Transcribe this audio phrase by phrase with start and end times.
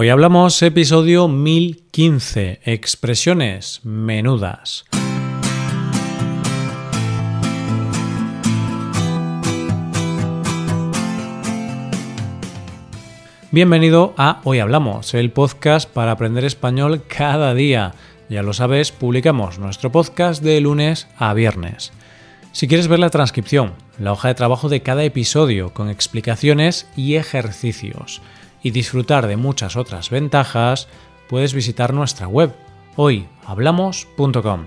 [0.00, 4.84] Hoy hablamos episodio 1015, expresiones menudas.
[13.50, 17.92] Bienvenido a Hoy Hablamos, el podcast para aprender español cada día.
[18.28, 21.92] Ya lo sabes, publicamos nuestro podcast de lunes a viernes.
[22.52, 27.16] Si quieres ver la transcripción, la hoja de trabajo de cada episodio con explicaciones y
[27.16, 28.22] ejercicios,
[28.62, 30.88] y disfrutar de muchas otras ventajas,
[31.28, 32.52] puedes visitar nuestra web
[32.96, 34.66] hoyhablamos.com.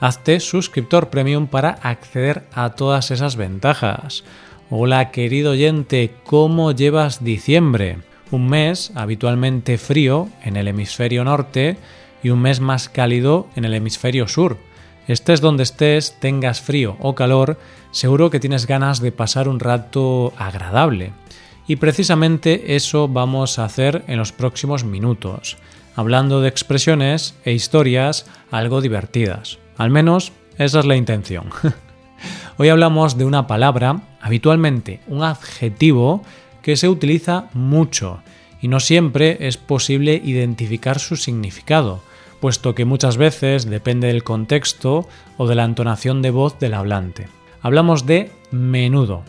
[0.00, 4.24] Hazte suscriptor premium para acceder a todas esas ventajas.
[4.70, 7.98] Hola querido oyente, ¿cómo llevas diciembre?
[8.30, 11.76] Un mes habitualmente frío en el hemisferio norte
[12.22, 14.56] y un mes más cálido en el hemisferio sur.
[15.08, 17.58] Estés donde estés, tengas frío o calor,
[17.90, 21.12] seguro que tienes ganas de pasar un rato agradable.
[21.66, 25.56] Y precisamente eso vamos a hacer en los próximos minutos,
[25.94, 29.58] hablando de expresiones e historias algo divertidas.
[29.76, 31.50] Al menos esa es la intención.
[32.58, 36.22] Hoy hablamos de una palabra, habitualmente un adjetivo,
[36.62, 38.22] que se utiliza mucho
[38.60, 42.00] y no siempre es posible identificar su significado,
[42.40, 47.26] puesto que muchas veces depende del contexto o de la entonación de voz del hablante.
[47.60, 49.24] Hablamos de menudo,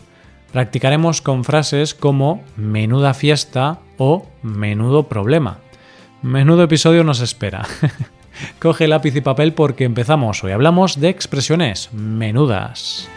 [0.54, 5.58] Practicaremos con frases como menuda fiesta o menudo problema.
[6.22, 7.66] Menudo episodio nos espera.
[8.60, 10.44] Coge lápiz y papel porque empezamos.
[10.44, 13.08] Hoy hablamos de expresiones menudas.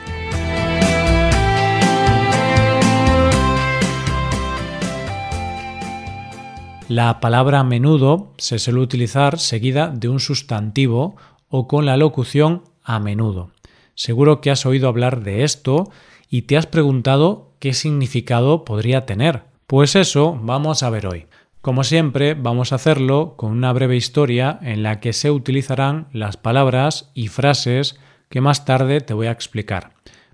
[6.89, 11.15] La palabra menudo se suele utilizar seguida de un sustantivo
[11.49, 13.51] o con la locución a menudo.
[13.93, 15.91] Seguro que has oído hablar de esto
[16.29, 19.43] y te has preguntado qué significado podría tener.
[19.67, 21.25] Pues eso vamos a ver hoy.
[21.61, 26.37] Como siempre, vamos a hacerlo con una breve historia en la que se utilizarán las
[26.37, 29.91] palabras y frases que más tarde te voy a explicar.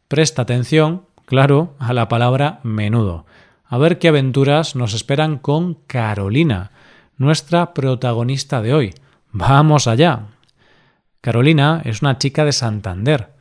[0.08, 3.26] Presta atención, claro, a la palabra menudo.
[3.66, 6.72] A ver qué aventuras nos esperan con Carolina,
[7.18, 8.94] nuestra protagonista de hoy.
[9.32, 10.28] Vamos allá.
[11.22, 13.33] Carolina es una chica de Santander.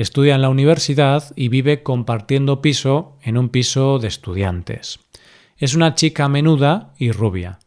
[0.00, 4.98] Estudia en la universidad y vive compartiendo piso en un piso de estudiantes.
[5.58, 7.58] Es una chica menuda y rubia.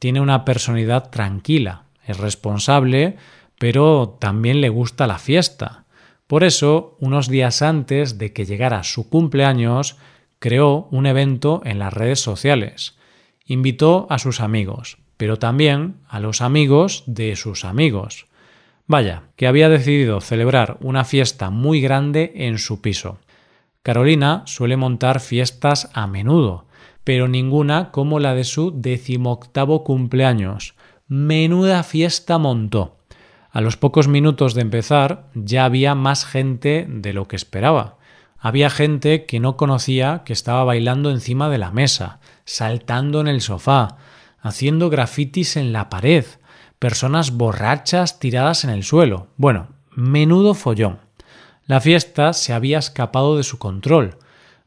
[0.00, 3.18] Tiene una personalidad tranquila, es responsable,
[3.60, 5.84] pero también le gusta la fiesta.
[6.26, 9.96] Por eso, unos días antes de que llegara su cumpleaños,
[10.40, 12.96] creó un evento en las redes sociales.
[13.44, 18.26] Invitó a sus amigos, pero también a los amigos de sus amigos.
[18.86, 23.18] Vaya, que había decidido celebrar una fiesta muy grande en su piso.
[23.82, 26.66] Carolina suele montar fiestas a menudo,
[27.02, 30.74] pero ninguna como la de su decimoctavo cumpleaños.
[31.08, 32.96] Menuda fiesta montó.
[33.50, 37.96] A los pocos minutos de empezar ya había más gente de lo que esperaba.
[38.38, 43.40] Había gente que no conocía que estaba bailando encima de la mesa, saltando en el
[43.40, 43.96] sofá,
[44.40, 46.24] haciendo grafitis en la pared,
[46.78, 49.28] personas borrachas tiradas en el suelo.
[49.36, 50.98] Bueno, menudo follón.
[51.64, 54.18] La fiesta se había escapado de su control.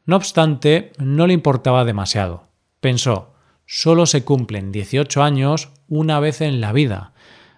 [0.04, 2.48] No obstante, no le importaba demasiado.
[2.80, 3.34] Pensó,
[3.66, 7.12] solo se cumplen 18 años una vez en la vida,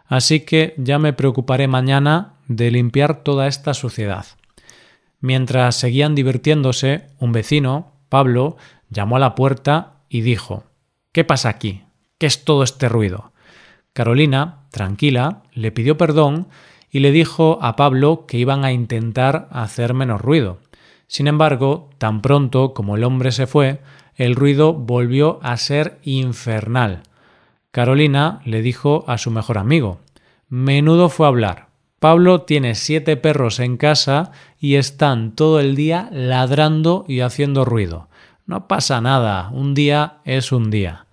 [0.06, 4.26] así que ya me preocuparé mañana de limpiar toda esta suciedad.
[5.20, 8.56] Mientras seguían divirtiéndose, un vecino, Pablo,
[8.90, 10.64] llamó a la puerta y dijo
[11.12, 11.84] ¿Qué pasa aquí?
[12.18, 13.31] ¿Qué es todo este ruido?
[13.92, 16.48] Carolina, tranquila, le pidió perdón
[16.90, 20.58] y le dijo a Pablo que iban a intentar hacer menos ruido.
[21.06, 23.80] Sin embargo, tan pronto como el hombre se fue,
[24.16, 27.02] el ruido volvió a ser infernal.
[27.70, 30.00] Carolina le dijo a su mejor amigo
[30.48, 31.68] Menudo fue hablar.
[31.98, 38.08] Pablo tiene siete perros en casa y están todo el día ladrando y haciendo ruido.
[38.44, 41.06] No pasa nada, un día es un día.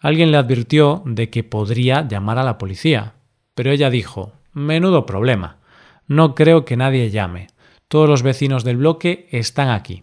[0.00, 3.12] Alguien le advirtió de que podría llamar a la policía,
[3.54, 5.58] pero ella dijo Menudo problema.
[6.06, 7.48] No creo que nadie llame.
[7.86, 10.02] Todos los vecinos del bloque están aquí.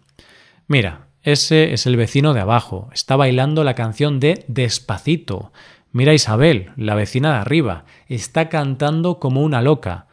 [0.68, 2.90] Mira, ese es el vecino de abajo.
[2.94, 5.52] Está bailando la canción de Despacito.
[5.92, 7.86] Mira Isabel, la vecina de arriba.
[8.08, 10.08] Está cantando como una loca.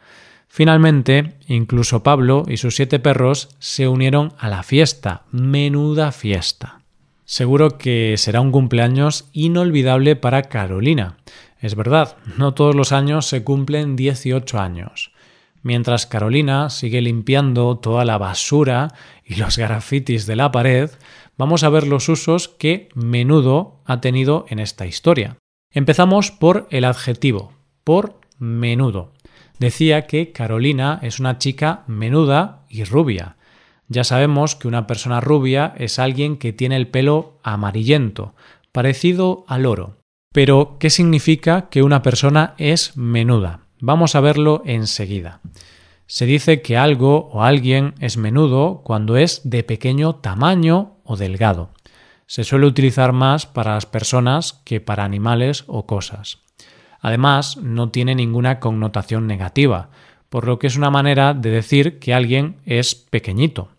[0.47, 5.23] Finalmente, incluso Pablo y sus siete perros se unieron a la fiesta.
[5.31, 6.74] Menuda fiesta.
[7.25, 11.17] Seguro que será un cumpleaños inolvidable para Carolina.
[11.59, 15.11] Es verdad, no todos los años se cumplen 18 años.
[15.63, 18.93] Mientras Carolina sigue limpiando toda la basura
[19.23, 20.91] y los grafitis de la pared,
[21.39, 25.37] vamos a ver los usos que menudo ha tenido en esta historia.
[25.71, 27.51] Empezamos por el adjetivo,
[27.83, 29.13] por menudo.
[29.57, 33.37] Decía que Carolina es una chica menuda y rubia.
[33.87, 38.33] Ya sabemos que una persona rubia es alguien que tiene el pelo amarillento,
[38.71, 39.97] parecido al oro.
[40.33, 43.61] Pero, ¿qué significa que una persona es menuda?
[43.79, 45.39] Vamos a verlo enseguida.
[46.07, 51.71] Se dice que algo o alguien es menudo cuando es de pequeño tamaño o delgado.
[52.27, 56.39] Se suele utilizar más para las personas que para animales o cosas.
[56.99, 59.89] Además, no tiene ninguna connotación negativa,
[60.29, 63.69] por lo que es una manera de decir que alguien es pequeñito.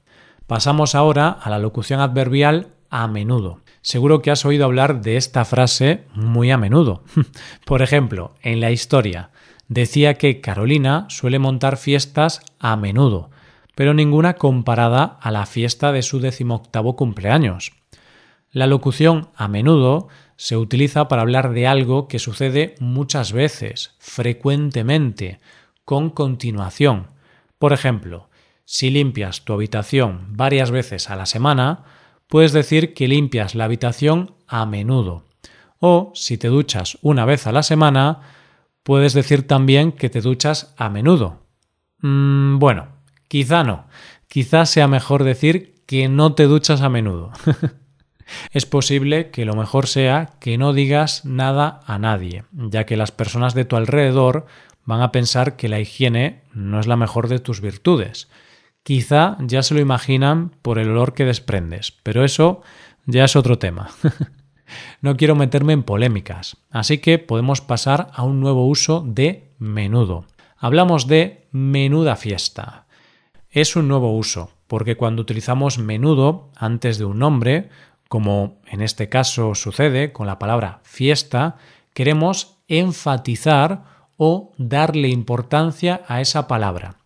[0.47, 3.61] Pasamos ahora a la locución adverbial a menudo.
[3.81, 7.03] Seguro que has oído hablar de esta frase muy a menudo.
[7.65, 9.31] Por ejemplo, en la historia
[9.69, 13.31] decía que Carolina suele montar fiestas a menudo,
[13.75, 17.73] pero ninguna comparada a la fiesta de su decimoctavo cumpleaños.
[18.53, 20.07] La locución a menudo
[20.37, 25.41] se utiliza para hablar de algo que sucede muchas veces, frecuentemente,
[25.85, 27.09] con continuación.
[27.59, 28.29] Por ejemplo,
[28.67, 31.85] si limpias tu habitación varias veces a la semana,
[32.27, 35.23] puedes decir que limpias la habitación a menudo.
[35.79, 38.23] O si te duchas una vez a la semana,
[38.83, 41.47] puedes decir también que te duchas a menudo.
[42.01, 42.89] Mm, bueno,
[43.29, 43.87] quizá no.
[44.27, 47.31] Quizá sea mejor decir que no te duchas a menudo.
[48.51, 53.12] es posible que lo mejor sea que no digas nada a nadie, ya que las
[53.12, 54.47] personas de tu alrededor
[54.85, 58.29] van a pensar que la higiene no es la mejor de tus virtudes
[58.87, 62.62] Quizá ya se lo imaginan por el olor que desprendes, pero eso
[63.05, 63.88] ya es otro tema.
[65.00, 70.27] no quiero meterme en polémicas, así que podemos pasar a un nuevo uso de menudo.
[70.56, 72.87] Hablamos de menuda fiesta.
[73.50, 77.71] Es un nuevo uso, porque cuando utilizamos menudo antes de un nombre,
[78.09, 81.56] como en este caso sucede con la palabra fiesta,
[81.93, 83.83] queremos enfatizar
[84.17, 86.99] o darle importancia a esa palabra.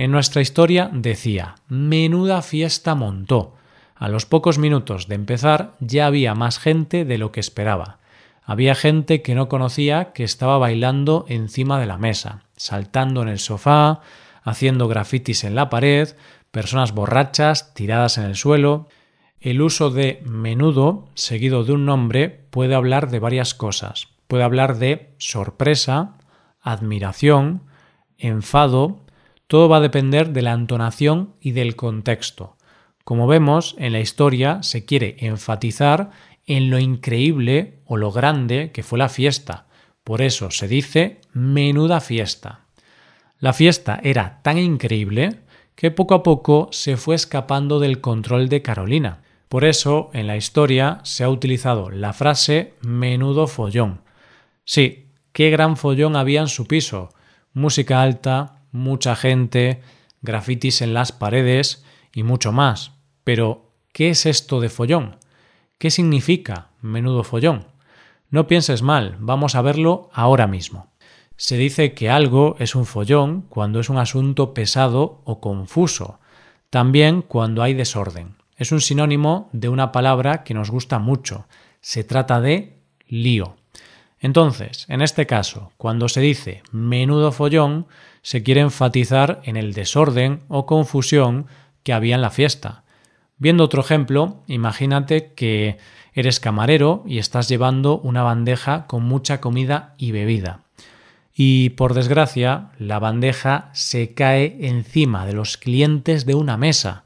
[0.00, 3.56] En nuestra historia decía, menuda fiesta montó.
[3.94, 7.98] A los pocos minutos de empezar ya había más gente de lo que esperaba.
[8.42, 13.38] Había gente que no conocía que estaba bailando encima de la mesa, saltando en el
[13.38, 14.00] sofá,
[14.42, 16.08] haciendo grafitis en la pared,
[16.50, 18.88] personas borrachas tiradas en el suelo.
[19.38, 24.08] El uso de menudo seguido de un nombre puede hablar de varias cosas.
[24.28, 26.14] Puede hablar de sorpresa,
[26.62, 27.64] admiración,
[28.16, 29.02] enfado,
[29.50, 32.56] todo va a depender de la entonación y del contexto.
[33.02, 36.12] Como vemos, en la historia se quiere enfatizar
[36.46, 39.66] en lo increíble o lo grande que fue la fiesta.
[40.04, 42.60] Por eso se dice menuda fiesta.
[43.40, 45.40] La fiesta era tan increíble
[45.74, 49.22] que poco a poco se fue escapando del control de Carolina.
[49.48, 54.02] Por eso en la historia se ha utilizado la frase menudo follón.
[54.64, 57.08] Sí, qué gran follón había en su piso.
[57.52, 59.80] Música alta, mucha gente,
[60.22, 61.84] grafitis en las paredes
[62.14, 62.92] y mucho más.
[63.24, 65.16] Pero, ¿qué es esto de follón?
[65.78, 67.66] ¿Qué significa menudo follón?
[68.30, 70.92] No pienses mal, vamos a verlo ahora mismo.
[71.36, 76.20] Se dice que algo es un follón cuando es un asunto pesado o confuso,
[76.68, 78.36] también cuando hay desorden.
[78.56, 81.46] Es un sinónimo de una palabra que nos gusta mucho.
[81.80, 82.78] Se trata de
[83.08, 83.56] lío.
[84.20, 87.86] Entonces, en este caso, cuando se dice menudo follón,
[88.22, 91.46] se quiere enfatizar en el desorden o confusión
[91.82, 92.84] que había en la fiesta.
[93.38, 95.78] Viendo otro ejemplo, imagínate que
[96.12, 100.60] eres camarero y estás llevando una bandeja con mucha comida y bebida.
[101.34, 107.04] Y por desgracia, la bandeja se cae encima de los clientes de una mesa.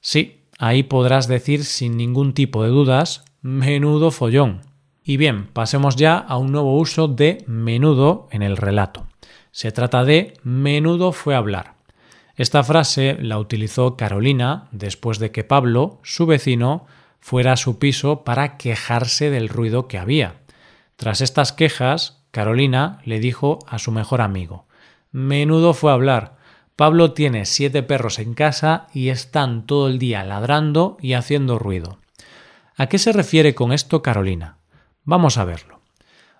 [0.00, 4.62] Sí, ahí podrás decir sin ningún tipo de dudas, menudo follón.
[5.04, 9.03] Y bien, pasemos ya a un nuevo uso de menudo en el relato.
[9.54, 11.74] Se trata de menudo fue hablar.
[12.34, 16.86] Esta frase la utilizó Carolina después de que Pablo, su vecino,
[17.20, 20.40] fuera a su piso para quejarse del ruido que había.
[20.96, 24.66] Tras estas quejas, Carolina le dijo a su mejor amigo
[25.12, 26.36] Menudo fue hablar.
[26.74, 32.00] Pablo tiene siete perros en casa y están todo el día ladrando y haciendo ruido.
[32.76, 34.58] ¿A qué se refiere con esto Carolina?
[35.04, 35.80] Vamos a verlo.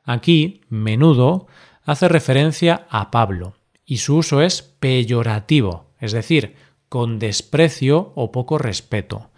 [0.02, 1.47] Aquí, menudo
[1.85, 6.57] hace referencia a Pablo y su uso es peyorativo, es decir,
[6.88, 9.31] con desprecio o poco respeto.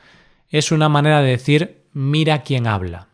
[0.49, 3.09] Es una manera de decir mira quién habla.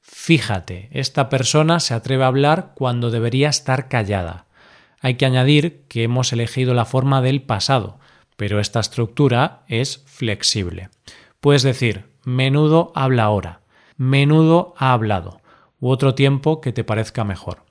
[0.00, 4.46] Fíjate, esta persona se atreve a hablar cuando debería estar callada.
[5.00, 7.98] Hay que añadir que hemos elegido la forma del pasado,
[8.36, 10.90] pero esta estructura es flexible.
[11.40, 13.60] Puedes decir menudo habla ahora,
[13.96, 15.40] menudo ha hablado,
[15.80, 17.64] u otro tiempo que te parezca mejor.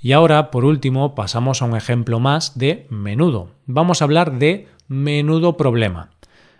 [0.00, 3.50] Y ahora, por último, pasamos a un ejemplo más de menudo.
[3.66, 6.10] Vamos a hablar de menudo problema.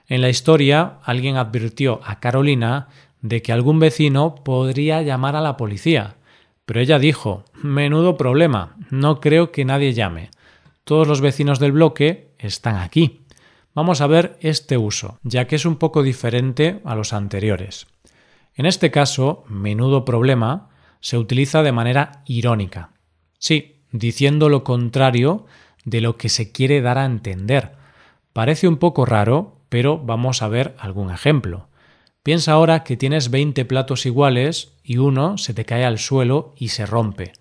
[0.06, 2.88] En la historia, alguien advirtió a Carolina
[3.22, 6.16] de que algún vecino podría llamar a la policía.
[6.66, 10.30] Pero ella dijo, menudo problema, no creo que nadie llame.
[10.84, 13.22] Todos los vecinos del bloque están aquí.
[13.74, 17.86] Vamos a ver este uso, ya que es un poco diferente a los anteriores.
[18.54, 20.68] En este caso, menudo problema
[21.00, 22.90] se utiliza de manera irónica.
[23.40, 25.46] Sí, diciendo lo contrario
[25.84, 27.72] de lo que se quiere dar a entender.
[28.32, 31.68] Parece un poco raro, pero vamos a ver algún ejemplo.
[32.22, 36.68] Piensa ahora que tienes 20 platos iguales y uno se te cae al suelo y
[36.68, 37.32] se rompe.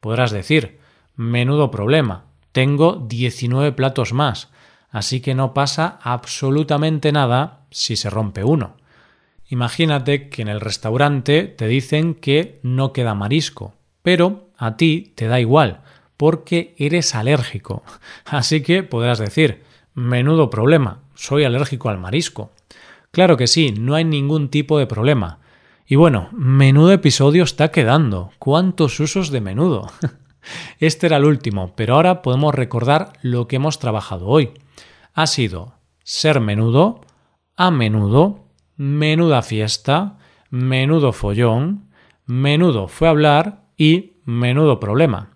[0.00, 0.80] Podrás decir,
[1.14, 4.50] menudo problema, tengo 19 platos más,
[4.90, 8.76] así que no pasa absolutamente nada si se rompe uno.
[9.46, 15.26] Imagínate que en el restaurante te dicen que no queda marisco, pero a ti te
[15.26, 15.80] da igual,
[16.16, 17.82] porque eres alérgico.
[18.24, 19.62] Así que podrás decir,
[19.94, 22.52] menudo problema, soy alérgico al marisco.
[23.10, 25.38] Claro que sí, no hay ningún tipo de problema.
[25.86, 28.32] Y bueno, menudo episodio está quedando.
[28.38, 29.90] ¿Cuántos usos de menudo?
[30.78, 34.50] Este era el último, pero ahora podemos recordar lo que hemos trabajado hoy.
[35.14, 37.00] Ha sido ser menudo,
[37.56, 38.44] a menudo,
[38.76, 40.18] menuda fiesta,
[40.50, 41.88] menudo follón,
[42.26, 45.30] menudo fue hablar y menudo problema.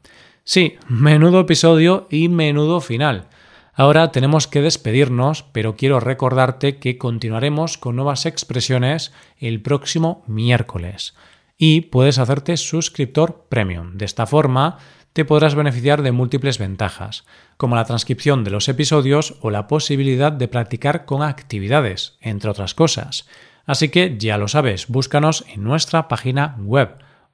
[0.44, 3.28] Sí, menudo episodio y menudo final.
[3.74, 11.14] Ahora tenemos que despedirnos, pero quiero recordarte que continuaremos con nuevas expresiones el próximo miércoles.
[11.56, 13.96] Y puedes hacerte suscriptor premium.
[13.96, 14.78] De esta forma
[15.12, 17.24] te podrás beneficiar de múltiples ventajas,
[17.56, 22.74] como la transcripción de los episodios o la posibilidad de practicar con actividades, entre otras
[22.74, 23.28] cosas.
[23.66, 26.98] Así que ya lo sabes, búscanos en nuestra página web